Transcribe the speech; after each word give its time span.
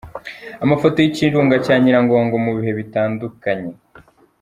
Amafoto 0.63 0.97
y’ikirunga 0.99 1.55
cya 1.65 1.75
Nyiragongo 1.81 2.35
mu 2.45 2.51
bihe 2.57 2.71
bitandukanye. 2.79 3.71